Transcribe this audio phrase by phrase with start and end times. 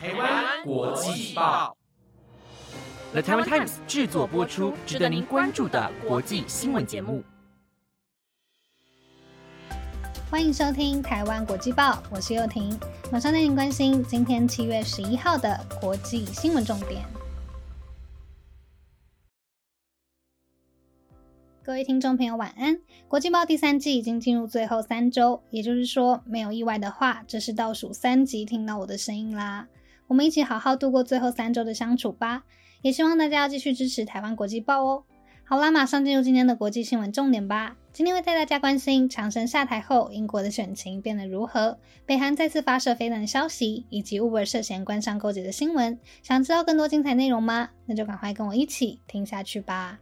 [0.00, 1.76] 台湾国际报
[3.10, 7.24] ，The Taiwan Times 制作播出，值得您关注的国际新闻节目。
[10.30, 12.78] 欢迎收听台湾国际报，我是幼婷，
[13.10, 17.04] 马上带您关心今天七月十一号的国际新闻重点。
[21.64, 22.78] 各位听众朋友，晚安！
[23.08, 29.66] 国际报第三季已经进入最后三周，也就是说，没有意外的话，这是倒数三集听到我的声音啦。
[30.08, 32.42] 我们一起好好度过最后三周的相处吧，
[32.82, 35.04] 也希望大家要继续支持台湾国际报哦。
[35.44, 37.76] 好啦，马上进入今天的国际新闻重点吧。
[37.92, 41.78] 今天会带大家关心长生下台后，英国的选情变得如何？
[42.04, 45.98] 北韩再次发射飞弹消息，以及 Uber 涉嫌官商勾结的新闻。
[46.22, 47.70] 想知道更多精彩内容吗？
[47.86, 49.98] 那就赶快跟我一起听下去吧。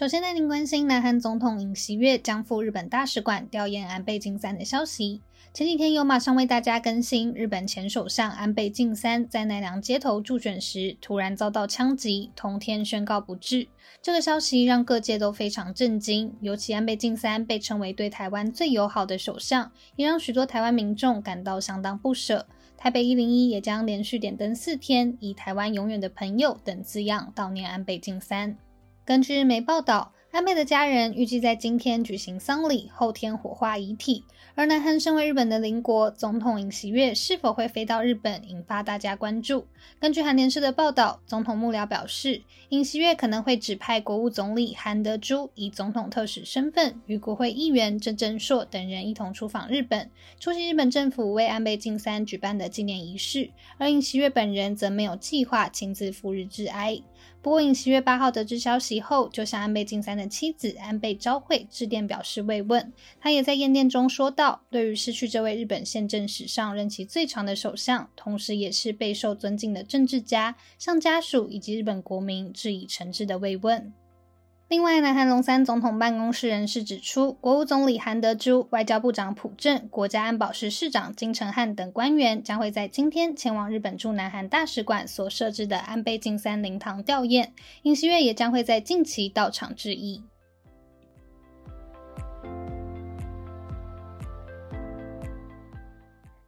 [0.00, 5.20] 首先带您关心，南韩总统尹锡悦将赴日本大使馆吊唁安倍晋三的消息。
[5.52, 13.68] 前几天有马上为大家更新，日本前首相安倍晋三在奈良街头助选时，突然遭到枪击，同天宣告不治。
[14.00, 22.46] 这个消息让各界都非常震惊，尤其安倍晋三被称为对台湾最友好的首相，也让许多台湾民众感到相当不舍。
[22.78, 28.56] 台北一零一也将连续点灯四天，以“台湾永远的朋友”等字样悼念安倍晋三。
[29.04, 34.24] 根据日媒报道，安倍的家人预计在今天举行丧礼，后天火化遗体。
[34.54, 39.66] 而南韩身为日本的邻国，总统尹锡悦是否会飞到日本，引发大家关注。
[39.98, 53.50] 根据韩联社的报道，总统幕僚表示，尹锡悦可能会指派国务总理韩德洙以总统特使身份，与国会议员郑正硕等人一同出访日本，出席日本政府为安倍晋三举办的纪念仪式。
[53.78, 57.00] 而尹锡悦本人则没有计划亲自赴日致哀。
[57.42, 62.92] 不过，尹锡月八号得知消息后，就向安倍晋三的妻子安倍昭惠致电表示慰问。
[63.18, 73.92] 他也在唁电中说道：“对于失去这位日本宪政史上任期最长的首相，同时也是备受尊敬的政治家，向家属以及日本国民致以诚挚的慰问。”
[74.70, 87.48] 另外，南韩龙三总统办公室人士指出，国务总理韩德洙、外交部长朴正、国家安保室室长金承汉等官员将会在今天前往日本驻南韩大使馆所设置的安倍晋三灵堂吊唁，
[87.82, 90.22] 尹锡悦也将会在近期到场致意。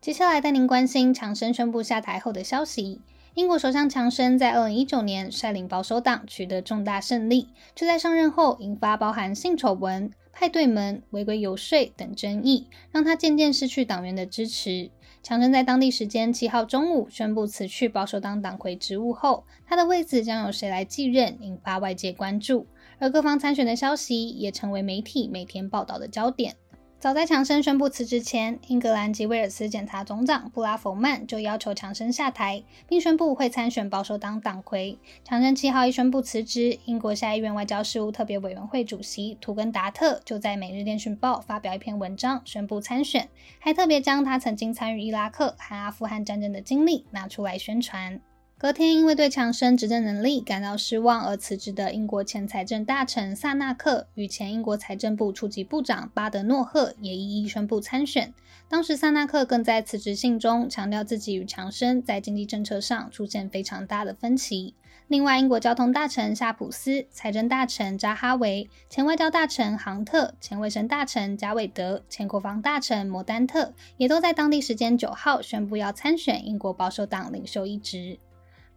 [0.00, 3.00] 接下来带您关心强生宣布下台后的消息。
[3.34, 14.90] 英国首相强生在二零一九年率领保守党取得重大胜利，却在上任后引发包含性丑闻、派对门、违规游说等争议，让他渐渐失去党员的支持。
[15.22, 22.66] 强生在当地时间七号中午宣布辞去保守党党魁职务后，他的位子将由谁来继任，引发外界关注。
[22.98, 26.56] 而各方参选的消息也成为媒体每天报道的焦点。
[27.02, 34.96] 早在强生宣布辞职前，英格兰及威尔斯检察总长布拉弗曼就要求强生下台，并宣布会参选保守党党魁。
[35.24, 48.20] 强生七号一宣布辞职，英国下议院外交事务特别委员会主席图根达特就在《每日电讯报》发表一篇文章，宣布参选，还特别将他曾经参与伊拉克和阿富汗战争的经历拿出来宣传。
[48.62, 58.32] 隔天，因为对强生执政能力感到失望而辞职的英国前财政大臣萨纳克与前英国财政部初级部长巴德诺赫也一一宣布参选。
[58.68, 64.76] 当时，萨纳克更在辞职信中强调自己与强生在经济政策上出现非常大的分歧。
[65.08, 78.20] 另外，英国交通大臣夏普斯、财政大臣扎哈维、前外交大臣杭特、前卫生大臣加韦德、前国防大臣摩丹特也都在当地时间九号宣布要参选英国保守党领袖一职。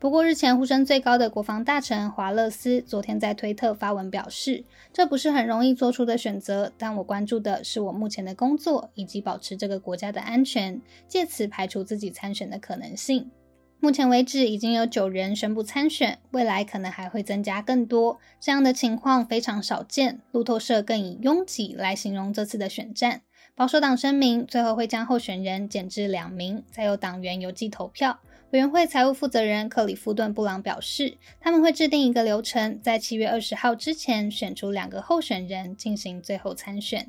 [0.05, 13.31] 不过，日前呼声最高的国防大臣华勒斯昨天在推特发文表示，这不是很容易做出的选择，但我关注的是我目前的工作以及保持这个国家的安全，借此排除自己参选的可能性。
[13.79, 18.19] 目前为止，已经有九人宣布参选，未来可能还会增加更多。
[18.39, 20.21] 这样的情况非常少见。
[20.31, 23.21] 路透社更以拥挤来形容这次的选战。
[23.55, 28.19] 保守党声明，最后会将候选人减至两名，再由党员邮寄投票。
[28.55, 37.05] 委员会财务负责人克里夫顿·布朗表示，他们会制定一个流程，在七月二十号之前选出两个候选人进行最后参选。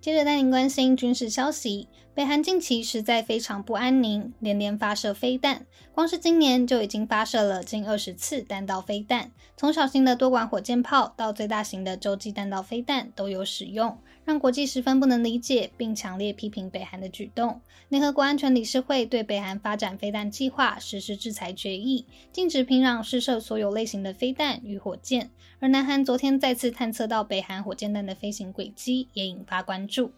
[0.00, 1.86] 接着带您关心军事消息。
[2.18, 17.60] 北韩近期实在非常不安宁，连连发射飞弹，光是今年就已经发射了近二十次弹道飞弹，从小型的多管火箭炮到最大型的洲际弹道飞弹都有使用，让国际十分不能理解，并强烈批评北韩的举动。
[17.88, 25.30] 联合国安全理事会对北韩发展飞弹计划实施制裁决议，禁止平壤试射所有类型的飞弹与火箭。
[25.60, 30.10] 而南韩昨天再次探测到北韩火箭弹的飞行轨迹，也引发关注。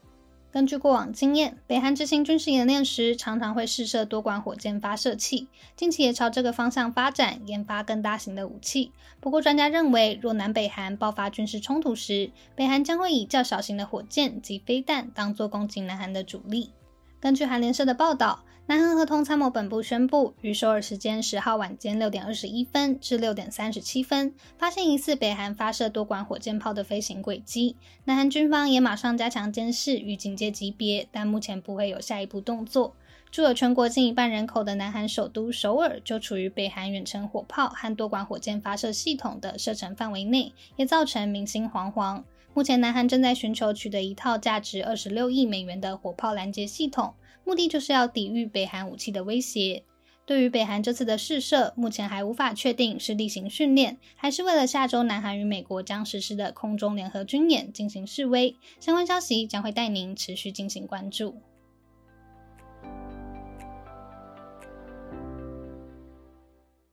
[0.52, 8.90] 根据过往经验，北韩执行军事演练时，常常会试射多管火箭发射器，近期也朝这个方向发展，研发更大型的武器。
[9.20, 16.72] 不过，专家认为，若南北韩爆发军事冲突时，北韩将会以较小型的火箭及飞弹当做攻击南韩的主力。
[17.20, 18.44] 根据韩联社的报道。
[18.70, 27.74] 南韩合同参谋本部宣布，于首尔时间十号晚间六点二十一分至六点三十七分，发现疑似北韩发射多管火箭炮的飞行轨迹。
[28.04, 32.94] 南韩军方也马上加强监视与警戒级别，但目前不会有下一步动作。
[33.32, 42.22] 住有全国近一半人口的南韩首都首尔，就处于北韩远程火炮和多管火箭发射系统的射程范围内，也造成民心惶惶。
[42.54, 47.14] 目前，南韩正在寻求取得一套价值二十六亿美元的火炮拦截系统。
[47.44, 49.84] 目的就是要抵御北韩武器的威胁。
[50.26, 58.54] 对于北韩这次的试射，目前还无法确定是例行训练，还是为了下周南韩与美国将实施的空中联合军演进行示威。
[58.78, 61.34] 相关消息将会带您持续进行关注。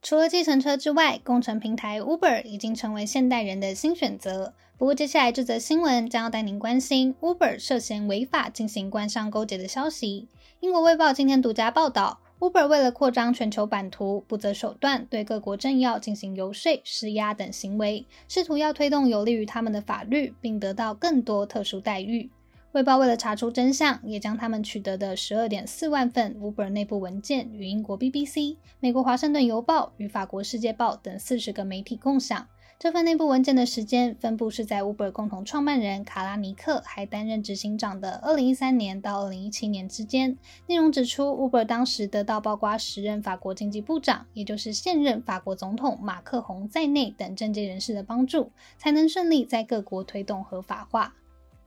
[0.07, 4.53] 除了计程车之外，工程平台 Uber 已经成为现代人的新选择。
[4.77, 10.29] 不过，接下来这则新闻将要带您关心 Uber 涉嫌违法进行官商勾结的消息。
[10.61, 22.29] 英国卫报今天独家报道，Uber 为了扩张全球版图，不择手段对各国政要进行游说、施压等行为，试图要推动有利于他们的法律，并得到更多特殊待遇。
[22.73, 32.47] 卫报为了查出真相，也将他们取得的十二点四万份 Uber 内部文件与英国 BBC、美国华盛顿邮报与法国世界报等四十个媒体共享。
[32.77, 40.37] 这份内部文件的时间分布是在 Uber 共同创办人卡拉尼克还担任执行长的2013年到2017年之间。
[40.67, 51.15] 内容指出，Uber 当时得到包括时任法国经济部长，也就是现任法国总统马克宏在内等政界人士的帮助，才能顺利在各国推动合法化。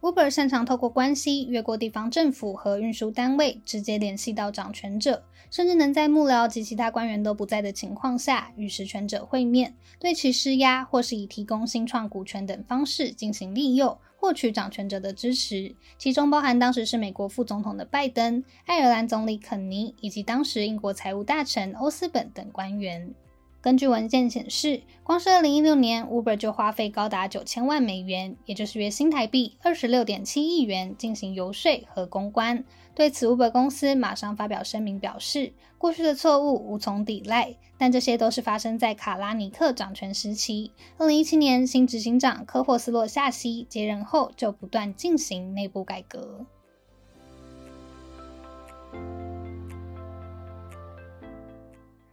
[0.01, 15.75] Uber 擅长透过关系越过地方政府和运输单位，直接联系到掌权者，甚至能在幕僚及其他官员都不在的情况下与实权者会面，对其施压，或是以提供新创股权等方式进行利诱，获取掌权者的支持。
[15.99, 23.15] 其中包含当时是美国副总统的拜登、爱尔兰总理肯尼以及当时英国财务大臣欧斯本等官员。
[23.63, 32.65] 根据文件显示，光是2016年，Uber 就花费高达九千万美元，也就是约新台币二十六点七亿元进行游说和公关。
[32.95, 40.73] 对此，Uber 公司马上发表声明表示，过去的错误无从抵赖，但这些都是发生在卡拉尼克掌权时期。
[40.97, 46.47] 2017年，新执行长科霍斯洛夏西接任后，就不断进行内部改革。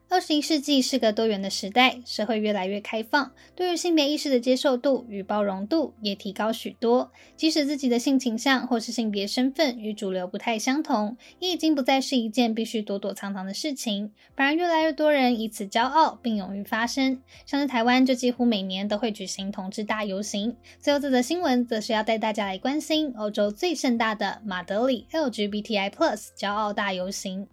[0.10, 7.12] 二十一世纪是个多元的时代，社会越来越开放，对于性别意识的接受度与包容度也提高许多。
[7.36, 14.14] 即使自己的性倾向或是性别身份与主流不太相同，也已经不再是一件必须躲躲藏藏的事情。
[14.34, 17.22] 反而越来越多人以此骄傲，并勇于发声。
[17.46, 20.56] 像是台湾，就几乎每年都会举行同志大游行。
[20.80, 25.92] 最后这则新闻，则是要带大家来关心欧洲最盛大的马德里 LGBTI+
[26.38, 27.48] 骄傲大游行。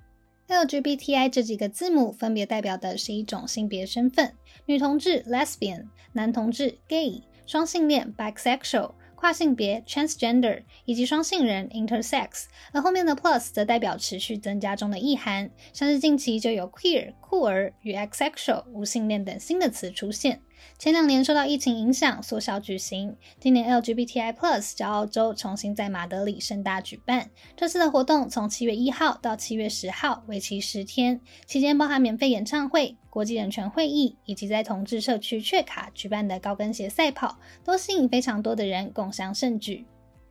[0.46, 4.34] LGBTI 这几个字母分别代表的是一种性别身份：
[4.66, 12.44] 女同志 （lesbian）、男同志 （gay）、双性恋 （bisexual）、跨性别 （transgender） 以及双性人 （intersex）。
[12.72, 20.42] 而后面的 plus 则代表持续增加中的意涵，像是近期就有 queer（ 酷儿）与 asexual（ 无性恋）等新的词出现。
[20.78, 27.30] 前两年受到疫情影响缩小举行，今年 LGBTI Plus 在澳洲重新在马德里盛大举办。
[27.56, 39.86] 这次的活动从七月一号到七月十号，为期十天，期间包含免费演唱会、国际人权会议，以及在同志社区雀卡举办的高跟鞋赛跑，都吸引非常多的人共襄盛举。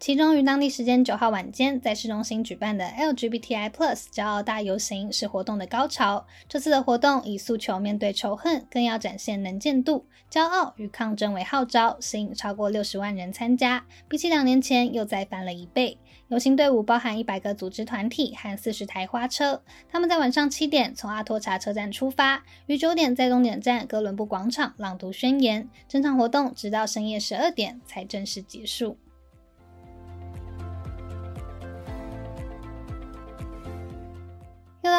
[0.06, 6.28] 其中，于当地时间九号晚间在市中心举办的 LGBTI Plus 骄傲大游行是活动的高潮。
[6.50, 15.98] 这次的活动以诉求面对仇恨，更要展现能见度、骄傲与抗争为号召，吸引超过六十万人参加，比起两年前又再翻了一倍。
[16.28, 25.70] 游行队伍包含一百个组织团体和四十台花车，他们在晚上七点从阿托查车站出发，于九点在终点站哥伦布广场朗读宣言。
[25.88, 28.98] 整场活动直到深夜十二点才正式结束。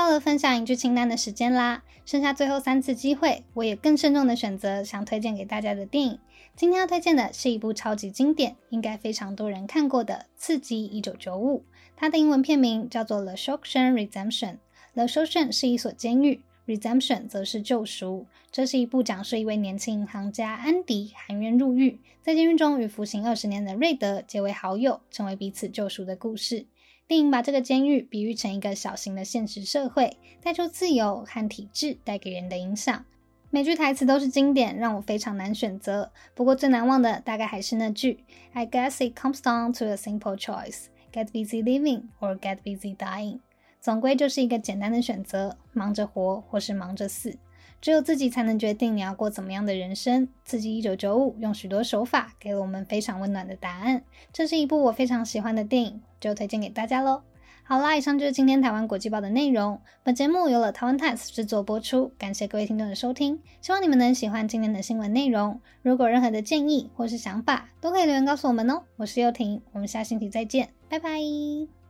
[0.04, 6.18] 到了分享影剧清单的时间啦，剩下最后三次机会，我也更慎重的选择想推荐给大家的电影。
[6.54, 11.60] 今天要推荐的是一部超级经典，应该非常多人看过的《刺激一九九五》，
[11.96, 14.52] 它的英文片名叫做《The Shawshank Redemption》。
[14.92, 18.26] The Shawshank 是一所监狱，Redemption 则是救赎。
[18.52, 26.66] 这是一部讲述一位年轻银行家安迪含冤入狱，在监狱中与服刑二十年的瑞德结为好友，成为彼此救赎的故事。
[27.06, 33.04] 电影把这个监狱比喻成一个小型的现实社会，带出自由和体制带给人的影响。
[33.50, 36.10] 每句台词都是经典，让我非常难选择。
[36.34, 43.40] 不过最难忘的大概还是那句：“I guess it comes down to a simple choice: get busy living or get busy dying。”
[43.82, 47.36] 总归就是一个简单的选择：忙着活或是忙着死。
[47.84, 50.26] 只有自己才能决定你要过怎么样的人生。
[50.46, 54.02] 刺激一九九五用许多手法给了我们非常温暖的答案。
[54.32, 57.20] 这是一部我非常喜欢的电影，就推荐给大家喽。
[57.62, 59.78] 好啦，以上就是今天台湾国际报的内容。
[60.02, 65.60] 本节目由了台湾 Times 制作播出，感谢各位听众的收听，希望你们能喜欢今天的新闻内容。
[65.82, 68.84] 如果任何的建议或是想法，都可以留言告诉我们哦。
[68.96, 71.83] 我是幼婷，我们下星期再见，拜拜。